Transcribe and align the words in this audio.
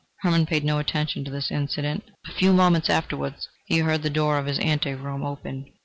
Hermann 0.23 0.47
paid 0.47 0.63
no 0.63 0.79
attention 0.79 1.23
to 1.25 1.29
this 1.29 1.51
incident. 1.51 2.05
A 2.27 2.31
few 2.33 2.53
moments 2.53 2.89
afterwards 2.89 3.47
he 3.67 3.77
heard 3.77 4.01
the 4.01 4.09
door 4.09 4.39
of 4.39 4.47
his 4.47 4.57
ante 4.57 4.95
room 4.95 5.23
open. 5.23 5.67